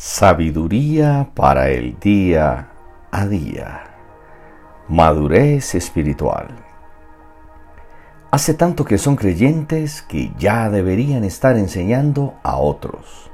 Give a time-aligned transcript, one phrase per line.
[0.00, 2.68] Sabiduría para el día
[3.10, 3.80] a día.
[4.86, 6.46] Madurez espiritual.
[8.30, 13.28] Hace tanto que son creyentes que ya deberían estar enseñando a otros.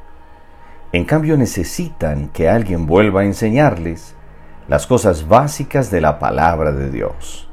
[0.92, 4.14] En cambio necesitan que alguien vuelva a enseñarles
[4.66, 7.46] las cosas básicas de la palabra de Dios.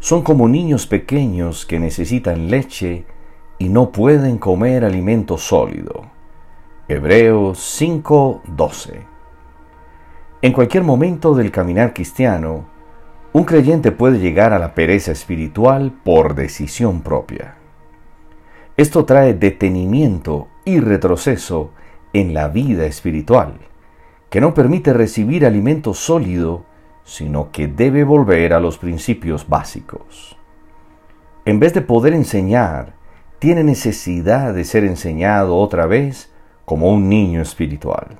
[0.00, 3.04] Son como niños pequeños que necesitan leche
[3.58, 6.11] y no pueden comer alimento sólido.
[6.88, 9.06] Hebreos 5:12
[10.42, 12.64] En cualquier momento del caminar cristiano,
[13.32, 17.54] un creyente puede llegar a la pereza espiritual por decisión propia.
[18.76, 21.70] Esto trae detenimiento y retroceso
[22.12, 23.60] en la vida espiritual,
[24.28, 26.64] que no permite recibir alimento sólido,
[27.04, 30.36] sino que debe volver a los principios básicos.
[31.44, 32.94] En vez de poder enseñar,
[33.38, 36.31] tiene necesidad de ser enseñado otra vez
[36.64, 38.18] como un niño espiritual.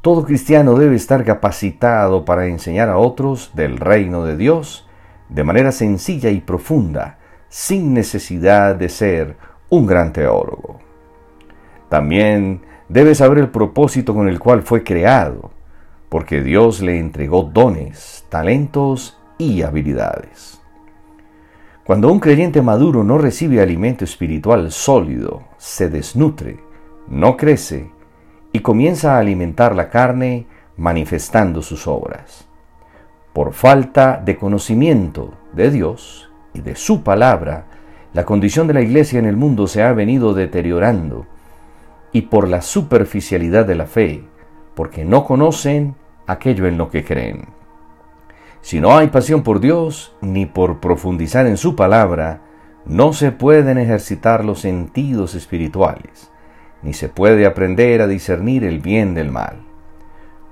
[0.00, 4.86] Todo cristiano debe estar capacitado para enseñar a otros del reino de Dios
[5.28, 9.36] de manera sencilla y profunda, sin necesidad de ser
[9.70, 10.80] un gran teólogo.
[11.88, 15.50] También debe saber el propósito con el cual fue creado,
[16.08, 20.60] porque Dios le entregó dones, talentos y habilidades.
[21.84, 26.58] Cuando un creyente maduro no recibe alimento espiritual sólido, se desnutre,
[27.08, 27.90] no crece
[28.52, 32.46] y comienza a alimentar la carne manifestando sus obras.
[33.32, 37.66] Por falta de conocimiento de Dios y de su palabra,
[38.12, 41.26] la condición de la iglesia en el mundo se ha venido deteriorando
[42.12, 44.24] y por la superficialidad de la fe,
[44.76, 47.46] porque no conocen aquello en lo que creen.
[48.60, 52.40] Si no hay pasión por Dios ni por profundizar en su palabra,
[52.86, 56.30] no se pueden ejercitar los sentidos espirituales
[56.84, 59.56] ni se puede aprender a discernir el bien del mal.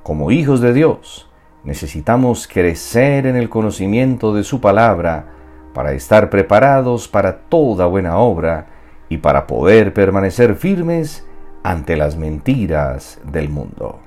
[0.02, 1.30] Como hijos de Dios,
[1.62, 5.26] necesitamos crecer en el conocimiento de su palabra
[5.74, 8.66] para estar preparados para toda buena obra
[9.10, 11.26] y para poder permanecer firmes
[11.62, 14.00] ante las mentiras del mundo.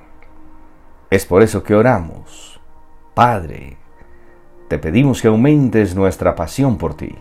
[1.10, 2.60] Es por eso que oramos,
[3.14, 3.76] Padre,
[4.68, 7.14] te pedimos que aumentes nuestra pasión por ti,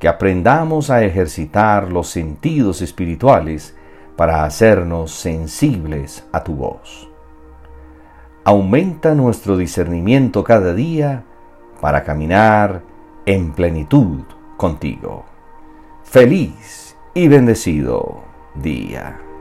[0.00, 3.76] que aprendamos a ejercitar los sentidos espirituales
[4.16, 7.08] para hacernos sensibles a tu voz.
[8.44, 11.24] Aumenta nuestro discernimiento cada día
[11.80, 12.82] para caminar
[13.26, 14.22] en plenitud
[14.56, 15.24] contigo.
[16.02, 18.22] Feliz y bendecido
[18.54, 19.31] día.